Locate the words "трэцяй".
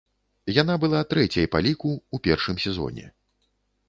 1.11-1.45